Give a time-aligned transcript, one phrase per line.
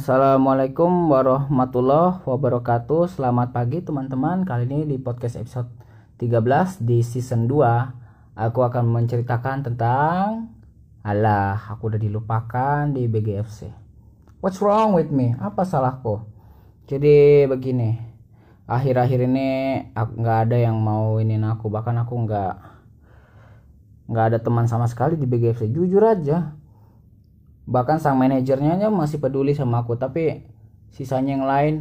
[0.00, 3.20] Assalamualaikum warahmatullahi wabarakatuh.
[3.20, 4.48] Selamat pagi teman-teman.
[4.48, 5.68] Kali ini di podcast episode
[6.16, 10.56] 13 di season 2 Aku akan menceritakan tentang
[11.04, 13.68] Alah aku udah dilupakan di BGFC
[14.40, 15.36] What's wrong with me?
[15.36, 16.24] Apa salahku?
[16.88, 18.00] Jadi begini
[18.72, 19.48] Akhir-akhir ini
[19.92, 21.68] nggak ada yang mau ini aku.
[21.68, 22.54] Bahkan aku nggak
[24.08, 26.56] nggak ada teman sama sekali di BGFC Jujur aja
[27.70, 30.42] bahkan sang manajernya masih peduli sama aku tapi
[30.90, 31.74] sisanya yang lain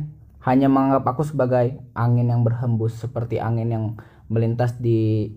[0.46, 3.86] hanya menganggap aku sebagai angin yang berhembus seperti angin yang
[4.30, 5.34] melintas di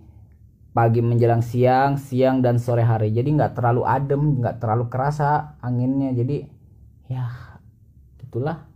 [0.72, 3.12] pagi menjelang siang, siang dan sore hari.
[3.12, 6.14] Jadi nggak terlalu adem, nggak terlalu kerasa anginnya.
[6.16, 6.48] Jadi
[7.10, 7.28] ya
[8.22, 8.68] itulah.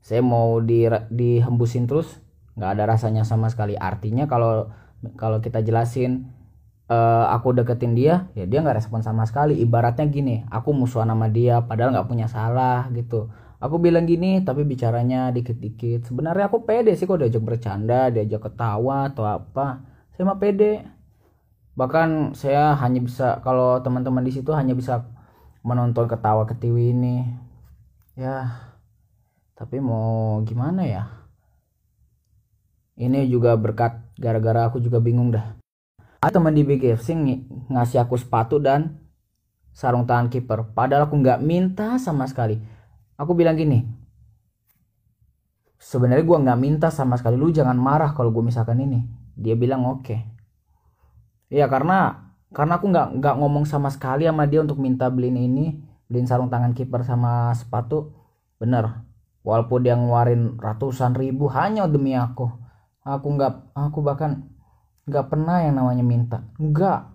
[0.00, 2.18] Saya mau di dihembusin terus,
[2.58, 3.78] nggak ada rasanya sama sekali.
[3.78, 4.74] Artinya kalau
[5.14, 6.32] kalau kita jelasin
[6.90, 9.56] uh, aku deketin dia ya dia nggak respon sama sekali.
[9.62, 13.30] Ibaratnya gini aku musuhan sama dia padahal nggak punya salah gitu.
[13.60, 16.10] Aku bilang gini tapi bicaranya dikit-dikit.
[16.10, 19.86] Sebenarnya aku pede sih kok diajak bercanda diajak ketawa atau apa.
[20.16, 20.82] Saya mah pede.
[21.78, 25.06] Bahkan saya hanya bisa kalau teman-teman di situ hanya bisa
[25.62, 27.16] menonton ketawa ketiwi ini.
[28.18, 28.66] Ya
[29.54, 31.04] tapi mau gimana ya?
[33.00, 35.59] Ini juga berkat gara-gara aku juga bingung dah
[36.20, 37.28] ada teman di BGFC ng
[37.72, 39.00] ngasih aku sepatu dan
[39.72, 40.76] sarung tangan kiper.
[40.76, 42.60] Padahal aku nggak minta sama sekali.
[43.16, 44.00] Aku bilang gini
[45.80, 47.40] sebenarnya gue nggak minta sama sekali.
[47.40, 49.08] Lu jangan marah kalau gue misalkan ini.
[49.34, 50.04] Dia bilang oke.
[50.04, 50.20] Okay.
[51.50, 55.82] ya karena karena aku nggak nggak ngomong sama sekali sama dia untuk minta beliin ini
[56.06, 58.12] beliin sarung tangan kiper sama sepatu.
[58.60, 59.08] Bener.
[59.40, 62.52] Walaupun dia ngeluarin ratusan ribu hanya demi aku.
[63.00, 64.44] Aku nggak aku bahkan
[65.10, 66.38] nggak pernah yang namanya minta.
[66.56, 67.10] Nggak.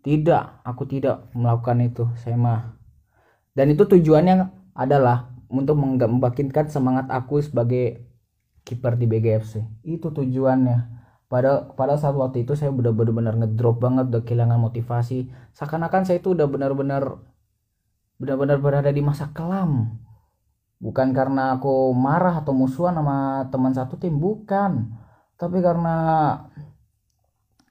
[0.00, 0.64] Tidak.
[0.64, 2.08] Aku tidak melakukan itu.
[2.24, 2.74] Saya mah.
[3.52, 8.06] Dan itu tujuannya adalah untuk membangkitkan semangat aku sebagai
[8.66, 10.98] kiper di BGFC itu tujuannya.
[11.26, 15.30] Pada pada saat waktu itu saya udah benar-benar ngedrop banget udah kehilangan motivasi.
[15.54, 17.18] Seakan-akan saya itu udah benar-benar
[18.18, 20.02] benar-benar berada di masa kelam.
[20.76, 24.92] Bukan karena aku marah atau musuhan sama teman satu tim bukan.
[25.34, 25.96] Tapi karena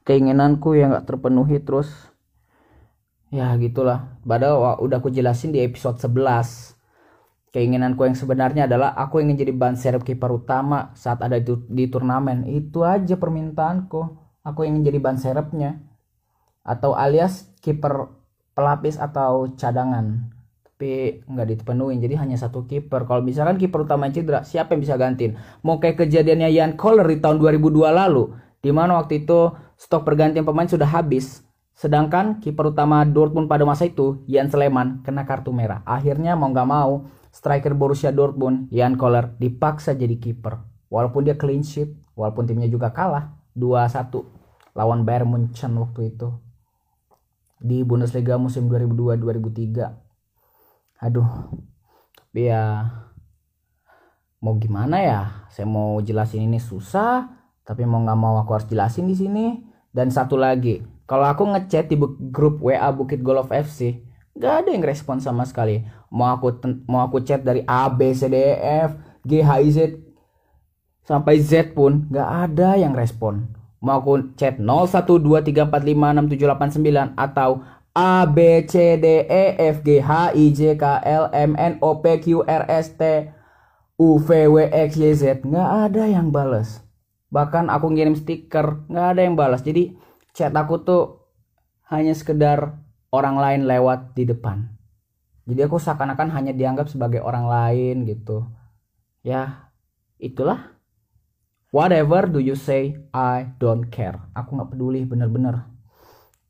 [0.06, 1.90] keinginanku yang gak terpenuhi terus
[3.34, 4.22] ya gitulah.
[4.24, 6.76] Padahal udah aku jelasin di episode 11
[7.52, 11.88] keinginanku yang sebenarnya adalah aku ingin jadi ban serep kiper utama saat ada di, di
[11.88, 12.48] turnamen.
[12.48, 14.24] Itu aja permintaanku.
[14.46, 15.82] Aku ingin jadi ban serepnya.
[16.62, 18.12] Atau alias kiper
[18.52, 20.32] pelapis atau cadangan.
[20.64, 23.08] Tapi nggak dipenuhin jadi hanya satu kiper.
[23.08, 25.40] Kalau misalkan kiper utama cedera siapa yang bisa gantiin?
[25.64, 30.42] Mau kayak kejadiannya Ian Kohler di tahun 2002 lalu di mana waktu itu stok pergantian
[30.42, 31.46] pemain sudah habis.
[31.78, 35.86] Sedangkan kiper utama Dortmund pada masa itu, Jan Sleman, kena kartu merah.
[35.86, 40.66] Akhirnya mau nggak mau, striker Borussia Dortmund, Jan Koller, dipaksa jadi kiper.
[40.90, 44.26] Walaupun dia clean sheet, walaupun timnya juga kalah 2-1
[44.74, 46.34] lawan Bayern Munchen waktu itu.
[47.62, 51.06] Di Bundesliga musim 2002-2003.
[51.06, 51.30] Aduh,
[52.16, 52.88] tapi ya
[54.42, 55.22] mau gimana ya?
[55.54, 59.60] Saya mau jelasin ini susah tapi mau nggak mau aku harus jelasin di sini.
[59.90, 61.98] Dan satu lagi kalau aku ngechat di
[62.30, 64.06] grup WA Bukit Golf FC
[64.36, 65.82] nggak ada yang respon sama sekali.
[66.14, 68.54] Mau aku mau aku chat dari A B C D E
[68.86, 68.94] F
[69.26, 69.98] G H I Z
[71.06, 73.50] sampai Z pun nggak ada yang respon.
[73.82, 77.66] Mau aku chat 0123456789 atau
[77.96, 82.04] A B C D E F G H I J K L M N O
[82.04, 83.32] P Q R S T
[83.96, 86.85] U V W X Y Z nggak ada yang bales
[87.36, 89.60] bahkan aku ngirim stiker nggak ada yang balas.
[89.60, 90.00] Jadi
[90.32, 91.04] chat aku tuh
[91.92, 92.80] hanya sekedar
[93.12, 94.72] orang lain lewat di depan.
[95.44, 98.48] Jadi aku seakan-akan hanya dianggap sebagai orang lain gitu.
[99.20, 99.68] Ya
[100.16, 100.72] itulah.
[101.76, 104.16] Whatever do you say I don't care.
[104.32, 105.68] Aku nggak peduli bener-bener.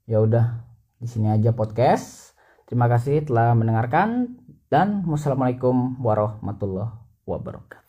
[0.05, 0.61] Ya udah
[1.01, 2.37] di sini aja podcast.
[2.69, 4.37] Terima kasih telah mendengarkan
[4.69, 6.93] dan wassalamualaikum warahmatullahi
[7.25, 7.84] wabarakatuh